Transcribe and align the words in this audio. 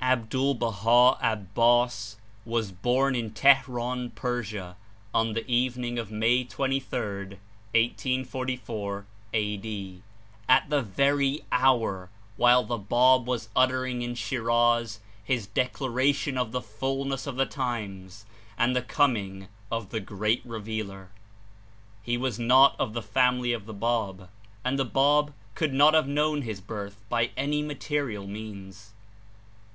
Abdul 0.00 0.54
Baha 0.54 1.18
Abbas 1.20 2.16
was 2.46 2.72
born 2.72 3.14
in 3.14 3.32
Teheran, 3.32 4.12
Persia, 4.14 4.76
on 5.12 5.32
the 5.34 5.44
evening 5.46 5.98
of 5.98 6.10
May 6.10 6.44
23rd, 6.46 7.32
1844, 7.74 9.06
A. 9.34 9.56
D.^ 9.58 10.02
at 10.48 10.70
the 10.70 10.80
very 10.80 11.42
hour 11.52 12.08
while 12.38 12.62
the 12.64 12.78
Bab 12.78 13.26
was 13.26 13.50
uttering 13.54 14.00
in 14.00 14.14
Shiraz 14.14 15.00
his 15.22 15.48
declaration 15.48 16.38
of 16.38 16.52
the 16.52 16.62
fulness 16.62 17.26
of 17.26 17.36
the 17.36 17.44
times 17.44 18.24
and 18.56 18.74
the 18.74 18.82
com 18.82 19.16
ing 19.16 19.48
of 19.70 19.90
the 19.90 20.00
Great 20.00 20.40
Revealer. 20.46 21.10
He 22.02 22.16
was 22.16 22.38
not 22.38 22.76
of 22.78 22.94
the 22.94 23.02
family 23.02 23.52
of 23.52 23.66
the 23.66 23.74
Bab, 23.74 24.30
and 24.64 24.78
the 24.78 24.86
Bab 24.86 25.34
could 25.54 25.74
not 25.74 25.92
have 25.92 26.08
known 26.08 26.42
his 26.42 26.62
birth 26.62 27.04
by 27.10 27.30
any 27.36 27.60
material 27.60 28.26
means. 28.26 28.92